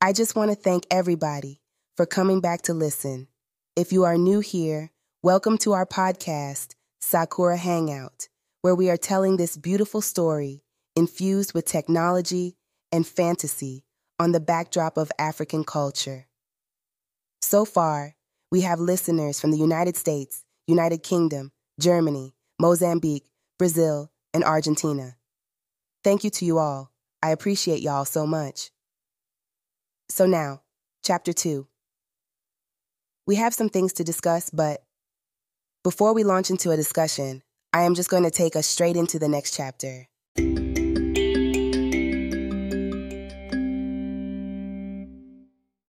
[0.00, 1.60] I just want to thank everybody
[1.96, 3.26] for coming back to listen.
[3.74, 4.92] If you are new here,
[5.24, 8.28] welcome to our podcast, Sakura Hangout,
[8.62, 10.62] where we are telling this beautiful story
[10.94, 12.54] infused with technology
[12.92, 13.82] and fantasy
[14.20, 16.28] on the backdrop of African culture.
[17.42, 18.14] So far,
[18.52, 23.26] we have listeners from the United States, United Kingdom, Germany, Mozambique,
[23.58, 25.16] Brazil, and Argentina.
[26.04, 26.92] Thank you to you all.
[27.20, 28.70] I appreciate y'all so much.
[30.08, 30.62] So now,
[31.02, 31.68] chapter two.
[33.26, 34.82] We have some things to discuss, but
[35.84, 37.42] before we launch into a discussion,
[37.74, 40.08] I am just going to take us straight into the next chapter.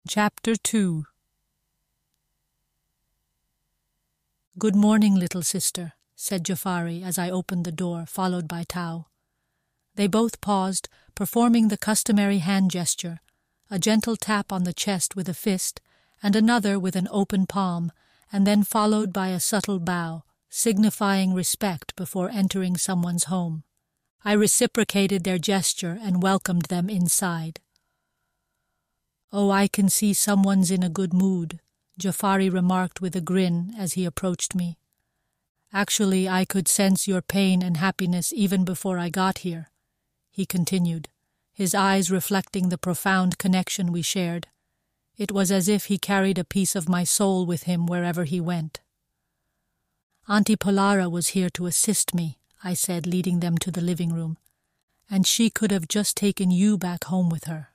[0.08, 1.06] Chapter 2
[4.60, 9.08] Good morning, little sister, said Jafari as I opened the door, followed by Tao.
[9.96, 13.22] They both paused, performing the customary hand gesture,
[13.74, 15.82] a gentle tap on the chest with a fist,
[16.22, 17.92] and another with an open palm,
[18.32, 23.64] and then followed by a subtle bow, signifying respect before entering someone's home.
[24.24, 27.62] I reciprocated their gesture and welcomed them inside.
[29.32, 31.60] Oh, I can see someone's in a good mood,
[32.00, 34.78] Jafari remarked with a grin as he approached me.
[35.74, 39.72] Actually, I could sense your pain and happiness even before I got here,
[40.30, 41.10] he continued,
[41.54, 44.48] his eyes reflecting the profound connection we shared.
[45.16, 48.42] It was as if he carried a piece of my soul with him wherever he
[48.42, 48.82] went.
[50.28, 54.38] Auntie Polara was here to assist me, I said, leading them to the living room,
[55.10, 57.70] and she could have just taken you back home with her.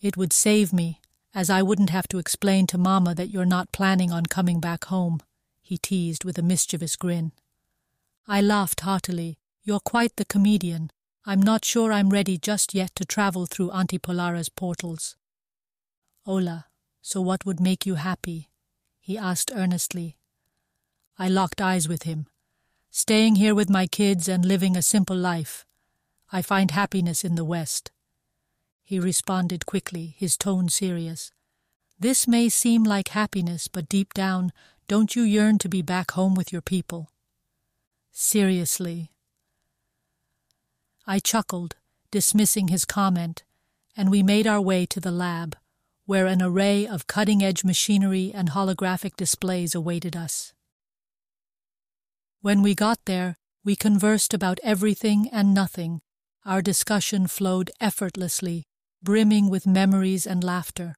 [0.00, 1.00] It would save me,
[1.34, 4.86] as I wouldn't have to explain to Mamma that you're not planning on coming back
[4.86, 5.20] home,
[5.62, 7.32] he teased with a mischievous grin.
[8.26, 9.38] I laughed heartily.
[9.62, 10.90] You're quite the comedian.
[11.26, 15.16] I'm not sure I'm ready just yet to travel through Auntie Polara's portals.
[16.24, 16.66] Ola,
[17.02, 18.48] so what would make you happy?
[19.00, 20.16] he asked earnestly.
[21.18, 22.26] I locked eyes with him.
[22.90, 25.66] Staying here with my kids and living a simple life.
[26.32, 27.90] I find happiness in the West
[28.86, 31.32] he responded quickly, his tone serious.
[31.98, 34.52] This may seem like happiness, but deep down,
[34.86, 37.10] don't you yearn to be back home with your people?
[38.12, 39.10] Seriously.
[41.06, 41.76] I chuckled,
[42.10, 43.44] dismissing his comment,
[43.96, 45.56] and we made our way to the lab,
[46.04, 50.52] where an array of cutting edge machinery and holographic displays awaited us.
[52.40, 56.00] When we got there, we conversed about everything and nothing.
[56.44, 58.64] Our discussion flowed effortlessly,
[59.02, 60.94] brimming with memories and laughter.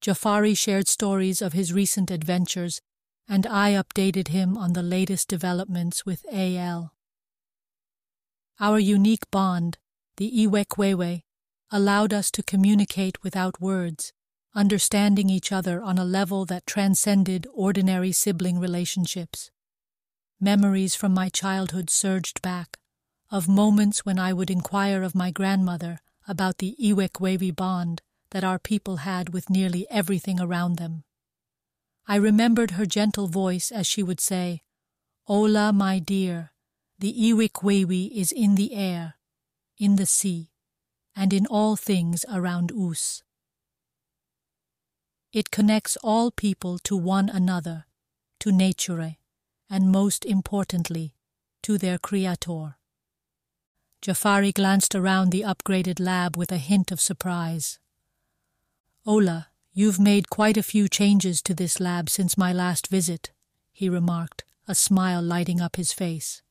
[0.00, 2.80] Jafari shared stories of his recent adventures,
[3.28, 6.92] and I updated him on the latest developments with AL.
[8.58, 9.76] Our unique bond,
[10.16, 11.22] the Iwekwewe,
[11.70, 14.14] allowed us to communicate without words,
[14.54, 19.50] understanding each other on a level that transcended ordinary sibling relationships.
[20.40, 22.78] Memories from my childhood surged back,
[23.30, 28.00] of moments when I would inquire of my grandmother about the Iwekwewe bond
[28.30, 31.04] that our people had with nearly everything around them.
[32.06, 34.62] I remembered her gentle voice as she would say,
[35.28, 36.52] Ola, my dear,
[36.98, 39.14] the Iwekwewe is in the air,
[39.78, 40.50] in the sea,
[41.14, 43.22] and in all things around Us.
[45.32, 47.84] It connects all people to one another,
[48.40, 49.16] to nature,
[49.68, 51.14] and most importantly,
[51.62, 52.76] to their Creator.
[54.00, 57.78] Jafari glanced around the upgraded lab with a hint of surprise.
[59.04, 63.32] Ola, you've made quite a few changes to this lab since my last visit,
[63.72, 66.42] he remarked, a smile lighting up his face.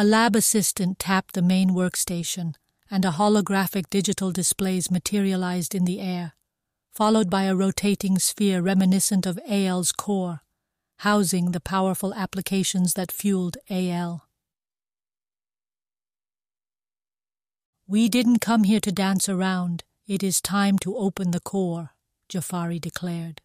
[0.00, 2.54] A lab assistant tapped the main workstation,
[2.88, 6.34] and a holographic digital displays materialized in the air,
[6.92, 10.42] followed by a rotating sphere reminiscent of AL's core,
[10.98, 14.28] housing the powerful applications that fueled AL.
[17.88, 19.82] We didn't come here to dance around.
[20.06, 21.90] It is time to open the core,
[22.28, 23.42] Jafari declared.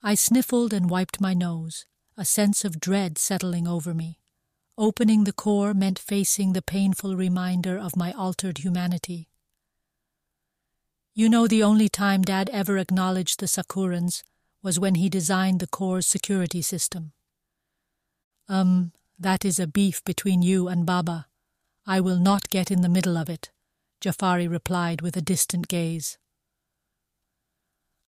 [0.00, 1.86] I sniffled and wiped my nose,
[2.16, 4.19] a sense of dread settling over me.
[4.78, 9.28] Opening the core meant facing the painful reminder of my altered humanity.
[11.14, 14.22] You know, the only time Dad ever acknowledged the Sakkurans
[14.62, 17.12] was when he designed the core's security system.
[18.48, 21.26] Um, that is a beef between you and Baba,
[21.86, 23.50] I will not get in the middle of it,
[24.00, 26.18] Jafari replied with a distant gaze.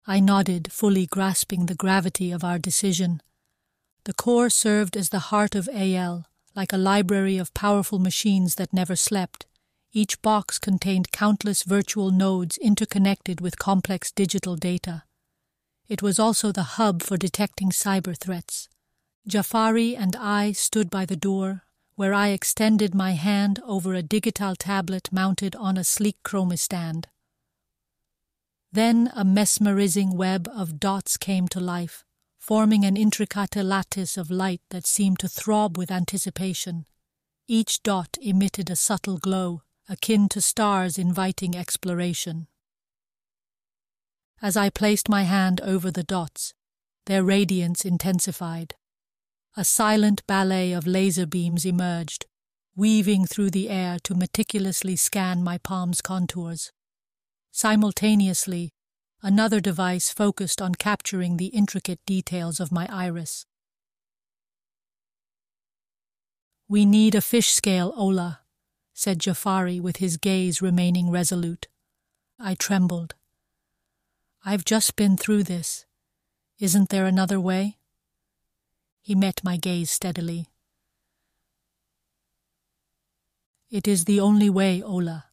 [0.07, 3.23] I nodded, fully grasping the gravity of our decision.
[4.05, 8.73] The core served as the heart of AL, like a library of powerful machines that
[8.73, 9.47] never slept,
[9.95, 15.05] Each box contained countless virtual nodes interconnected with complex digital data.
[15.87, 18.71] It was also the hub for detecting cyber threats.
[19.29, 21.65] Jafari and I stood by the door,
[21.95, 27.05] where I extended my hand over a digital tablet mounted on a sleek chromostand.
[28.73, 32.03] Then a mesmerizing web of dots came to life,
[32.43, 36.85] forming an intricate lattice of light that seemed to throb with anticipation.
[37.47, 42.49] Each dot emitted a subtle glow, akin to stars inviting exploration.
[44.43, 46.53] As I placed my hand over the dots,
[47.07, 48.75] their radiance intensified.
[49.57, 52.27] A silent ballet of laser beams emerged,
[52.75, 56.73] weaving through the air to meticulously scan my palm's contours.
[57.53, 58.73] Simultaneously,
[59.23, 63.47] another device focused on capturing the intricate details of my iris.
[66.69, 68.41] We need a fish scale, Ola,
[68.93, 71.69] said Jafari with his gaze remaining resolute.
[72.39, 73.15] I trembled.
[74.45, 75.87] I've just been through this.
[76.59, 77.79] Isn't there another way?
[79.01, 80.47] He met my gaze steadily.
[83.71, 85.27] It is the only way, Ola.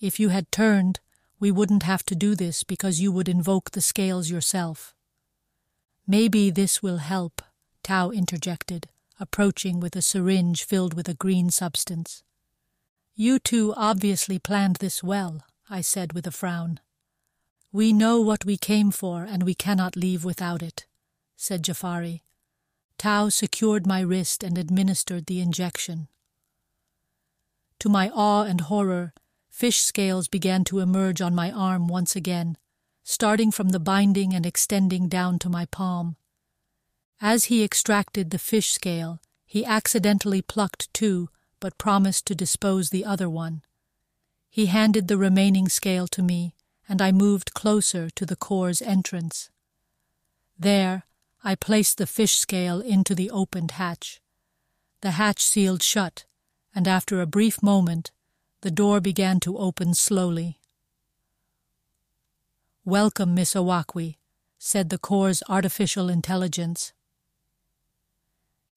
[0.00, 1.00] If you had turned,
[1.40, 4.94] we wouldn't have to do this because you would invoke the scales yourself.
[6.06, 7.42] Maybe this will help,
[7.82, 8.88] Tao interjected,
[9.20, 12.22] approaching with a syringe filled with a green substance.
[13.14, 16.80] You two obviously planned this well, I said with a frown.
[17.72, 20.86] We know what we came for, and we cannot leave without it,
[21.36, 22.22] said Jafari.
[22.96, 26.08] Tao secured my wrist and administered the injection.
[27.80, 29.12] To my awe and horror,
[29.58, 32.56] Fish scales began to emerge on my arm once again,
[33.02, 36.14] starting from the binding and extending down to my palm.
[37.20, 41.28] As he extracted the fish scale, he accidentally plucked two,
[41.58, 43.62] but promised to dispose the other one.
[44.48, 46.54] He handed the remaining scale to me,
[46.88, 49.50] and I moved closer to the core's entrance.
[50.56, 51.02] There,
[51.42, 54.20] I placed the fish scale into the opened hatch.
[55.00, 56.26] The hatch sealed shut,
[56.76, 58.12] and after a brief moment,
[58.60, 60.58] the door began to open slowly.
[62.84, 64.16] Welcome, Miss Owakwi,
[64.58, 66.92] said the Core's artificial intelligence.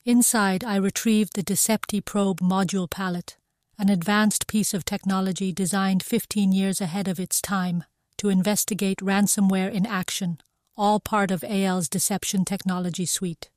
[0.05, 3.37] Inside, I retrieved the Decepti probe module palette,
[3.79, 7.83] an advanced piece of technology designed 15 years ahead of its time
[8.17, 10.39] to investigate ransomware in action,
[10.77, 13.49] all part of AL's deception technology suite.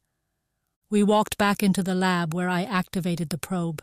[0.89, 3.83] We walked back into the lab where I activated the probe.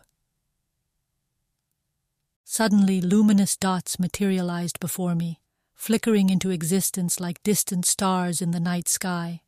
[2.54, 5.40] Suddenly, luminous dots materialized before me,
[5.74, 9.40] flickering into existence like distant stars in the night sky.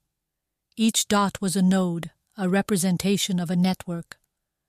[0.78, 4.20] Each dot was a node, a representation of a network.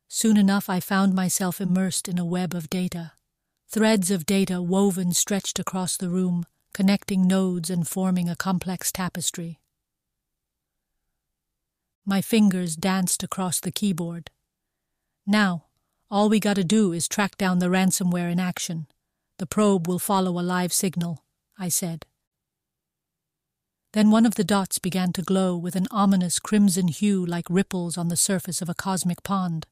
[0.08, 3.12] Soon enough, I found myself immersed in a web of data.
[3.68, 9.60] Threads of data woven stretched across the room, connecting nodes and forming a complex tapestry.
[12.04, 14.32] My fingers danced across the keyboard.
[15.24, 15.63] Now,
[16.10, 18.86] all we gotta do is track down the ransomware in action.
[19.38, 21.24] The probe will follow a live signal,
[21.58, 22.06] I said.
[23.92, 27.96] Then one of the dots began to glow with an ominous crimson hue like ripples
[27.96, 29.66] on the surface of a cosmic pond.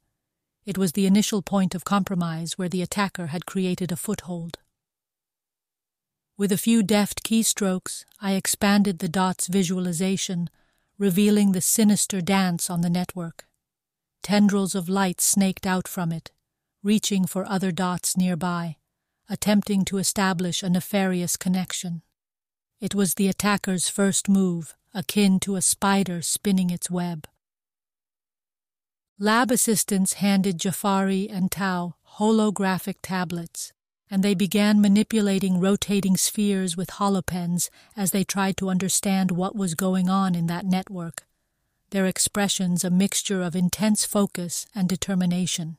[0.64, 4.59] It was the initial point of compromise where the attacker had created a foothold.
[6.38, 10.49] With a few deft keystrokes, I expanded the dot's visualization,
[10.99, 13.45] revealing the sinister dance on the network.
[14.23, 16.31] Tendrils of light snaked out from it,
[16.83, 18.76] reaching for other dots nearby,
[19.29, 22.02] attempting to establish a nefarious connection.
[22.81, 27.26] It was the attacker's first move, akin to a spider spinning its web.
[29.19, 33.73] Lab assistants handed Jafari and Tao holographic tablets,
[34.11, 39.75] and they began manipulating rotating spheres with holopens as they tried to understand what was
[39.75, 41.25] going on in that network
[41.92, 45.76] their expressions a mixture of intense focus and determination.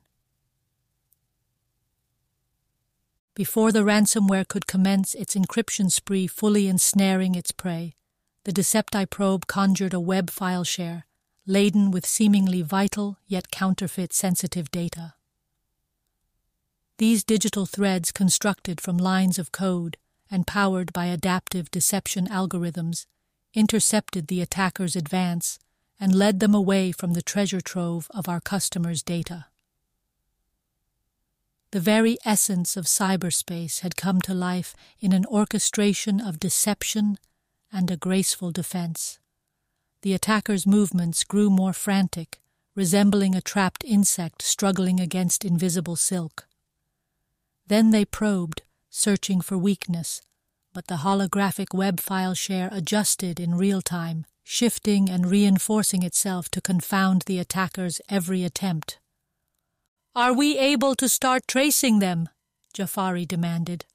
[3.35, 7.95] Before the ransomware could commence its encryption spree fully ensnaring its prey,
[8.43, 11.05] the Decepti probe conjured a web file share
[11.45, 15.15] laden with seemingly vital yet counterfeit sensitive data.
[16.99, 19.97] These digital threads, constructed from lines of code
[20.31, 23.07] and powered by adaptive deception algorithms,
[23.53, 25.59] intercepted the attacker's advance
[25.99, 29.45] and led them away from the treasure trove of our customers' data.
[31.71, 37.17] The very essence of cyberspace had come to life in an orchestration of deception
[37.71, 39.17] and a graceful defense.
[40.03, 42.41] The attacker's movements grew more frantic,
[42.75, 46.45] resembling a trapped insect struggling against invisible silk.
[47.65, 50.21] Then they probed, searching for weakness,
[50.73, 56.61] but the holographic web file share adjusted in real time, shifting and reinforcing itself to
[56.61, 58.99] confound the attacker's every attempt.
[60.15, 62.29] Are we able to start tracing them?
[62.73, 63.85] Jafari demanded.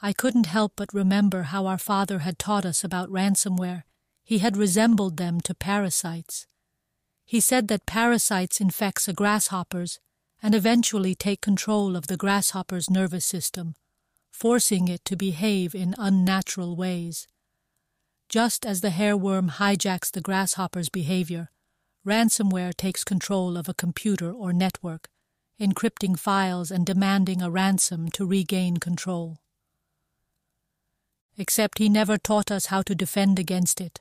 [0.00, 3.84] I couldn't help but remember how our father had taught us about ransomware.
[4.24, 6.46] He had resembled them to parasites.
[7.24, 10.00] He said that parasites infects a grasshopper's
[10.42, 13.74] and eventually take control of the grasshopper's nervous system,
[14.32, 17.28] forcing it to behave in unnatural ways.
[18.32, 21.50] Just as the hairworm hijacks the grasshopper's behavior,
[22.02, 25.10] ransomware takes control of a computer or network,
[25.60, 29.36] encrypting files and demanding a ransom to regain control.
[31.36, 34.00] Except he never taught us how to defend against it.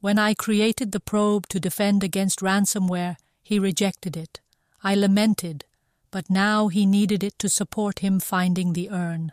[0.00, 4.40] When I created the probe to defend against ransomware, he rejected it.
[4.82, 5.66] I lamented,
[6.10, 9.30] but now he needed it to support him finding the urn.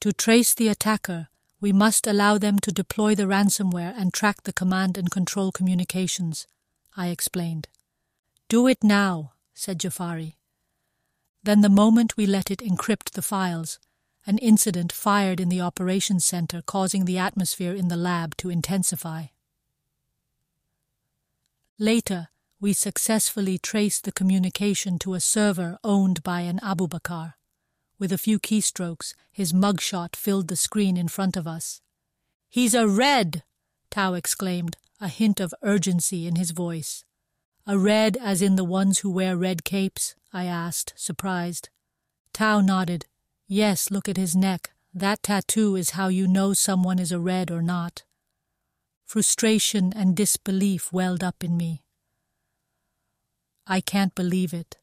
[0.00, 1.28] To trace the attacker,
[1.60, 6.46] we must allow them to deploy the ransomware and track the command and control communications,
[6.96, 7.68] I explained.
[8.48, 10.36] Do it now, said Jafari.
[11.42, 13.78] Then the moment we let it encrypt the files,
[14.26, 19.26] an incident fired in the operations center causing the atmosphere in the lab to intensify.
[21.78, 22.28] Later,
[22.58, 27.34] we successfully traced the communication to a server owned by an Abu Bakr.
[28.00, 31.82] With a few keystrokes, his mugshot filled the screen in front of us.
[32.48, 33.44] He's a red!
[33.90, 37.04] Tao exclaimed, a hint of urgency in his voice.
[37.66, 40.14] A red as in the ones who wear red capes?
[40.32, 41.68] I asked, surprised.
[42.32, 43.04] Tao nodded.
[43.46, 44.70] Yes, look at his neck.
[44.94, 48.04] That tattoo is how you know someone is a red or not.
[49.04, 51.82] Frustration and disbelief welled up in me.
[53.66, 54.79] I can't believe it.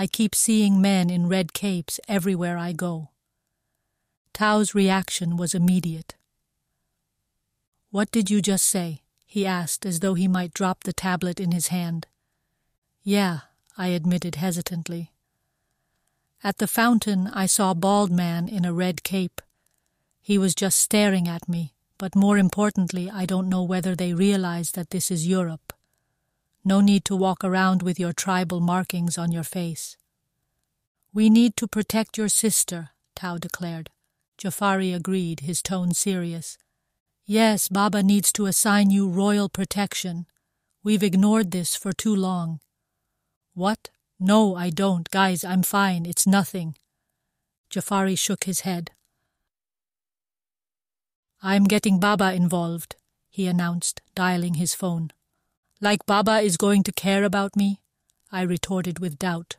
[0.00, 3.08] I keep seeing men in red capes everywhere I go.
[4.32, 6.14] Tao's reaction was immediate.
[7.90, 9.02] What did you just say?
[9.26, 12.06] he asked as though he might drop the tablet in his hand.
[13.02, 13.40] Yeah,
[13.76, 15.10] I admitted hesitantly.
[16.44, 19.42] At the fountain, I saw a bald man in a red cape.
[20.20, 24.70] He was just staring at me, but more importantly, I don't know whether they realize
[24.72, 25.72] that this is Europe.
[26.64, 29.96] No need to walk around with your tribal markings on your face.
[31.12, 33.90] We need to protect your sister, Tao declared.
[34.38, 36.58] Jafari agreed, his tone serious.
[37.26, 40.26] Yes, Baba needs to assign you royal protection.
[40.82, 42.60] We've ignored this for too long.
[43.54, 43.90] What?
[44.20, 45.10] No, I don't.
[45.10, 46.06] Guys, I'm fine.
[46.06, 46.76] It's nothing.
[47.70, 48.92] Jafari shook his head.
[51.42, 52.96] I'm getting Baba involved,
[53.28, 55.10] he announced, dialing his phone.
[55.80, 57.80] Like Baba is going to care about me?
[58.32, 59.56] I retorted with doubt.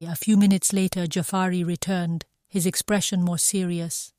[0.00, 4.12] A few minutes later, Jafari returned, his expression more serious.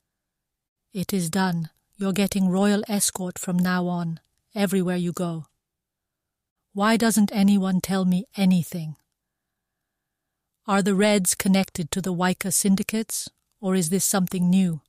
[0.94, 1.70] It is done.
[1.96, 4.20] You're getting royal escort from now on,
[4.54, 5.46] everywhere you go.
[6.74, 8.98] Why doesn't anyone tell me anything?
[10.68, 13.30] Are the Reds connected to the Waika syndicates,
[13.60, 14.82] or is this something new?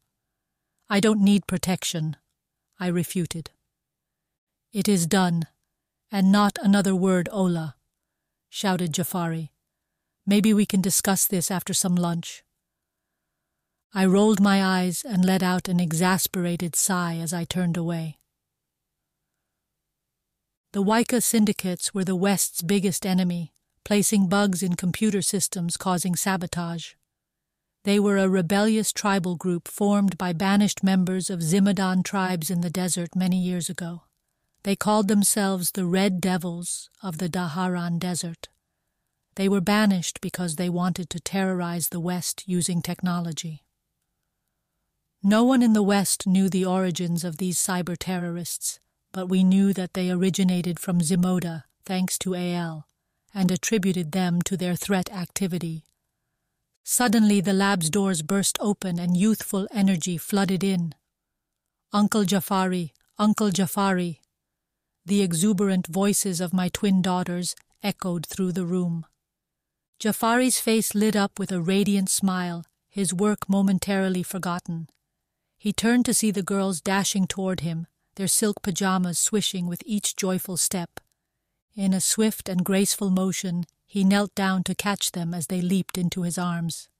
[0.90, 2.16] I don't need protection,
[2.78, 3.50] I refuted.
[4.70, 5.46] It is done,
[6.10, 7.76] and not another word, Ola,
[8.48, 9.50] shouted Jafari.
[10.26, 12.42] Maybe we can discuss this after some lunch.
[13.94, 18.18] I rolled my eyes and let out an exasperated sigh as I turned away.
[20.72, 26.92] The Waika syndicates were the West's biggest enemy, placing bugs in computer systems causing sabotage.
[27.84, 32.68] They were a rebellious tribal group formed by banished members of Zimadan tribes in the
[32.68, 34.02] desert many years ago.
[34.62, 38.48] They called themselves the Red Devils of the Daharan Desert.
[39.36, 43.64] They were banished because they wanted to terrorize the West using technology.
[45.22, 48.80] No one in the West knew the origins of these cyber terrorists,
[49.12, 52.86] but we knew that they originated from Zimoda, thanks to AL,
[53.34, 55.84] and attributed them to their threat activity
[56.90, 60.94] Suddenly the lab's doors burst open and youthful energy flooded in.
[61.92, 64.20] Uncle Jafari, Uncle Jafari.
[65.08, 69.06] The exuberant voices of my twin daughters echoed through the room.
[69.98, 74.90] Jafari's face lit up with a radiant smile, his work momentarily forgotten.
[75.56, 77.86] He turned to see the girls dashing toward him,
[78.16, 81.00] their silk pajamas swishing with each joyful step.
[81.74, 85.96] In a swift and graceful motion, he knelt down to catch them as they leaped
[85.96, 86.90] into his arms.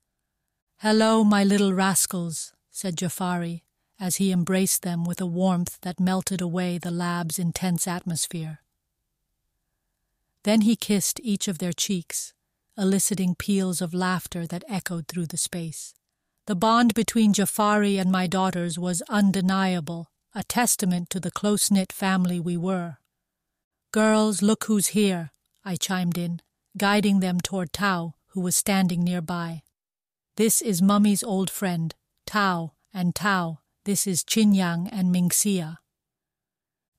[0.79, 3.65] Hello, my little rascals, said Jafari,
[4.01, 8.61] as he embraced them with a warmth that melted away the lab's intense atmosphere.
[10.45, 12.33] Then he kissed each of their cheeks,
[12.77, 15.95] eliciting peals of laughter that echoed through the space.
[16.47, 21.93] The bond between Jafari and my daughters was undeniable, a testament to the close knit
[21.93, 22.99] family we were.
[23.93, 25.33] Girls, look who's here,
[25.65, 26.41] I chimed in,
[26.77, 29.63] guiding them toward Tao, who was standing nearby.
[30.37, 35.79] This is Mummy's old friend, Tao, and Tao, this is Chinyang and Mingxia.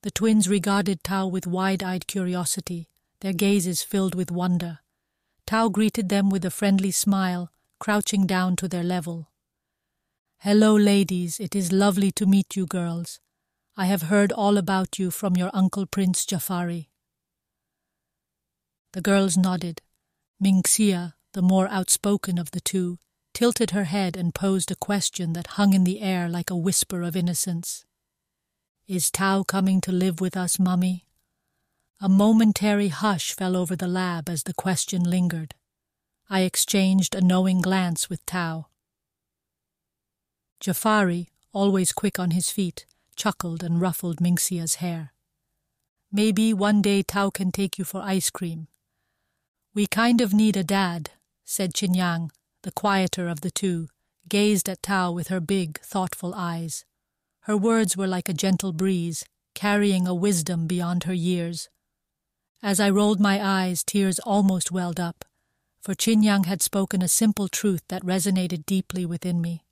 [0.02, 2.90] The twins regarded Tao with wide eyed curiosity,
[3.22, 4.80] their gazes filled with wonder.
[5.46, 9.30] Tao greeted them with a friendly smile, crouching down to their level.
[10.40, 11.40] Hello, ladies.
[11.40, 13.20] It is lovely to meet you, girls.
[13.78, 16.88] I have heard all about you from your uncle Prince Jafari.
[18.94, 19.84] The girls nodded.
[20.44, 22.98] Mingxia, the more outspoken of the two,
[23.34, 27.02] tilted her head and posed a question that hung in the air like a whisper
[27.02, 27.86] of innocence.
[28.88, 31.06] Is Tao coming to live with us, Mummy?
[32.02, 35.54] A momentary hush fell over the lab as the question lingered.
[36.30, 38.68] I exchanged a knowing glance with Tao.
[40.64, 45.14] Jafari, always quick on his feet, chuckled and ruffled Mingxia's hair.
[46.12, 48.68] Maybe one day Tao can take you for ice cream.
[49.76, 51.12] We kind of need a dad,
[51.46, 52.32] said Chinyang,
[52.64, 53.88] the quieter of the two,
[54.28, 56.86] gazed at Tao with her big, thoughtful eyes.
[57.42, 59.24] Her words were like a gentle breeze,
[59.56, 61.70] carrying a wisdom beyond her years.
[62.62, 65.26] As I rolled my eyes, tears almost welled up,
[65.82, 69.64] for Chinyang had spoken a simple truth that resonated deeply within me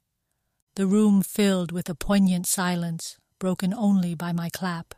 [0.78, 4.94] the room filled with a poignant silence, broken only by my clap.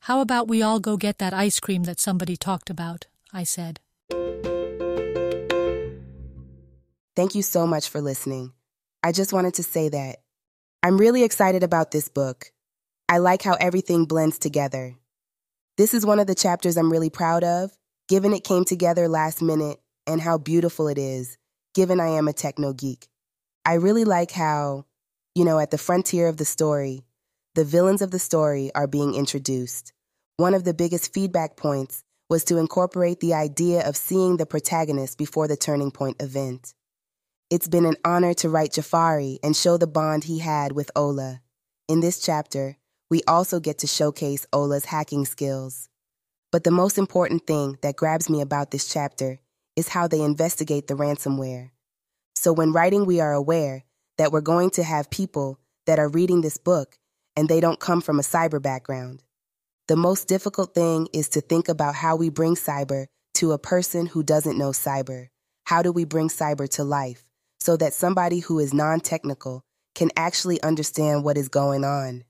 [0.00, 3.06] How about we all go get that ice cream that somebody talked about?
[3.34, 3.80] I said.
[7.18, 8.52] Thank you so much for listening.
[9.02, 10.18] I just wanted to say that
[10.84, 12.52] I'm really excited about this book.
[13.08, 14.94] I like how everything blends together.
[15.76, 17.72] This is one of the chapters I'm really proud of,
[18.06, 21.38] given it came together last minute and how beautiful it is,
[21.74, 23.08] given I am a techno geek.
[23.64, 24.84] I really like how,
[25.34, 27.02] you know, at the frontier of the story,
[27.56, 29.92] the villains of the story are being introduced.
[30.36, 35.18] One of the biggest feedback points was to incorporate the idea of seeing the protagonist
[35.18, 36.74] before the turning point event.
[37.50, 41.40] It's been an honor to write Jafari and show the bond he had with Ola.
[41.88, 42.76] In this chapter,
[43.08, 45.88] we also get to showcase Ola's hacking skills.
[46.52, 49.38] But the most important thing that grabs me about this chapter
[49.76, 51.70] is how they investigate the ransomware.
[52.36, 53.84] So when writing, we are aware
[54.18, 56.98] that we're going to have people that are reading this book
[57.34, 59.22] and they don't come from a cyber background.
[59.86, 63.06] The most difficult thing is to think about how we bring cyber
[63.36, 65.28] to a person who doesn't know cyber.
[65.64, 67.24] How do we bring cyber to life
[67.68, 69.62] so that somebody who is non technical
[69.94, 72.24] can actually understand what is going on?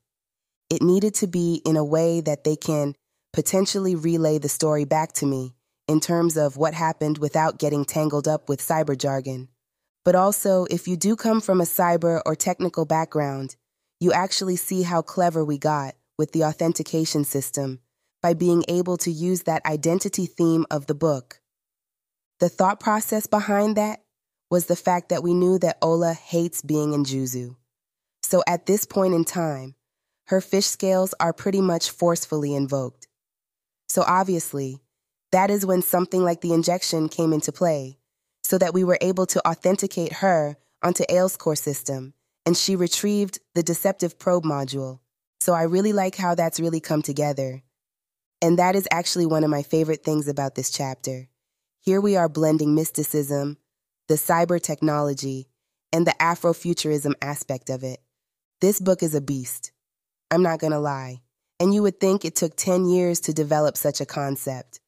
[0.69, 2.97] It needed to be in a way that they can
[3.33, 5.55] potentially relay the story back to me
[5.87, 9.47] in terms of what happened without getting tangled up with cyber jargon.
[10.05, 13.55] But also, if you do come from a cyber or technical background,
[14.01, 17.79] you actually see how clever we got with the authentication system
[18.25, 21.41] by being able to use that identity theme of the book.
[22.41, 24.01] The thought process behind that
[24.51, 27.57] was the fact that we knew that Ola hates being in Juzu.
[28.23, 29.75] So at this point in time,
[30.27, 33.09] her fish scales are pretty much forcefully invoked.
[33.89, 34.81] So obviously,
[35.33, 37.99] that is when something like the injection came into play
[38.43, 42.15] so that we were able to authenticate her onto Aile's core system,
[42.47, 45.01] and she retrieved the deceptive probe module.
[45.41, 47.63] So I really like how that's really come together.
[48.41, 51.29] And that is actually one of my favorite things about this chapter.
[51.81, 53.57] Here we are blending mysticism,
[54.09, 55.49] the cyber technology,
[55.93, 58.01] and the Afrofuturism aspect of it.
[58.61, 59.73] This book is a beast.
[60.31, 61.21] I'm not gonna lie.
[61.61, 64.81] And you would think it took 10 years to develop such a concept.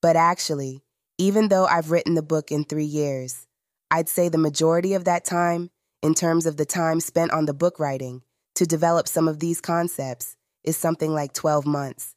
[0.00, 0.82] But actually,
[1.18, 3.46] even though I've written the book in three years,
[3.90, 5.70] I'd say the majority of that time,
[6.02, 8.22] in terms of the time spent on the book writing,
[8.54, 12.14] to develop some of these concepts, is something like 12 months.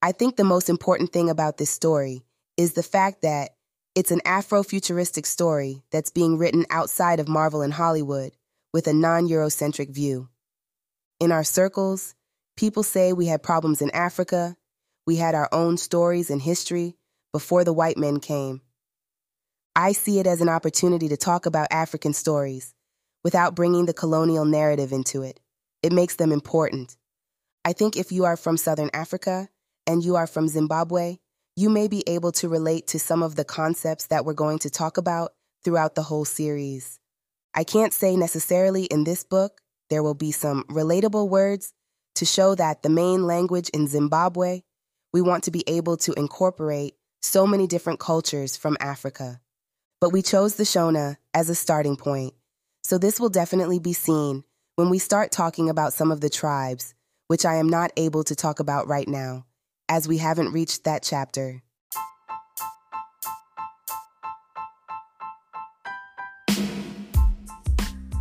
[0.00, 2.22] I think the most important thing about this story
[2.56, 3.50] is the fact that
[3.98, 8.30] it's an Afrofuturistic story that's being written outside of Marvel and Hollywood
[8.72, 10.28] with a non Eurocentric view.
[11.18, 12.14] In our circles,
[12.56, 14.56] people say we had problems in Africa,
[15.04, 16.94] we had our own stories and history,
[17.32, 18.60] before the white men came.
[19.74, 22.76] I see it as an opportunity to talk about African stories
[23.24, 25.40] without bringing the colonial narrative into it.
[25.82, 26.96] It makes them important.
[27.64, 29.48] I think if you are from Southern Africa
[29.88, 31.16] and you are from Zimbabwe,
[31.58, 34.70] you may be able to relate to some of the concepts that we're going to
[34.70, 35.32] talk about
[35.64, 37.00] throughout the whole series.
[37.52, 41.72] I can't say necessarily in this book there will be some relatable words
[42.14, 44.60] to show that the main language in Zimbabwe,
[45.12, 49.40] we want to be able to incorporate so many different cultures from Africa.
[50.00, 52.34] But we chose the Shona as a starting point,
[52.84, 54.44] so this will definitely be seen
[54.76, 56.94] when we start talking about some of the tribes,
[57.26, 59.44] which I am not able to talk about right now,
[59.88, 61.62] as we haven't reached that chapter.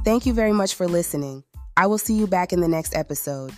[0.04, 1.44] Thank you very much for listening.
[1.76, 3.52] I will see you back in the next episode.